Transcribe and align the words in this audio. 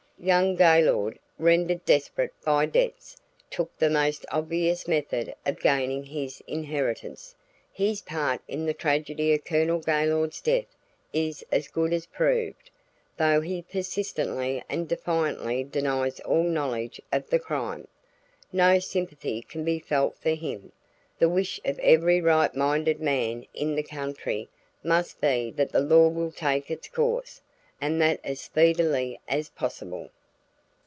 Young 0.23 0.55
Gaylord, 0.55 1.17
rendered 1.39 1.83
desperate 1.83 2.31
by 2.45 2.67
debts, 2.67 3.17
took 3.49 3.75
the 3.79 3.89
most 3.89 4.23
obvious 4.31 4.87
method 4.87 5.33
of 5.47 5.59
gaining 5.59 6.03
his 6.03 6.43
inheritance. 6.45 7.33
His 7.73 8.01
part 8.03 8.39
in 8.47 8.67
the 8.67 8.73
tragedy 8.75 9.33
of 9.33 9.43
Colonel 9.43 9.79
Gaylord's 9.79 10.39
death 10.39 10.67
is 11.11 11.43
as 11.51 11.67
good 11.67 11.91
as 11.91 12.05
proved, 12.05 12.69
though 13.17 13.41
he 13.41 13.63
persistently 13.63 14.63
and 14.69 14.87
defiantly 14.87 15.63
denies 15.63 16.19
all 16.19 16.43
knowledge 16.43 17.01
of 17.11 17.27
the 17.31 17.39
crime. 17.39 17.87
No 18.53 18.77
sympathy 18.77 19.41
can 19.41 19.63
be 19.63 19.79
felt 19.79 20.19
for 20.19 20.35
him. 20.35 20.71
The 21.17 21.29
wish 21.29 21.59
of 21.65 21.79
every 21.79 22.21
right 22.21 22.53
minded 22.53 23.01
man 23.01 23.47
in 23.55 23.73
the 23.73 23.81
country 23.81 24.49
must 24.83 25.19
be 25.19 25.49
that 25.55 25.71
the 25.71 25.79
law 25.81 26.09
will 26.09 26.31
take 26.31 26.69
its 26.69 26.87
course 26.87 27.41
and 27.83 27.99
that 27.99 28.19
as 28.23 28.39
speedily 28.39 29.19
as 29.27 29.49
possible." 29.49 30.07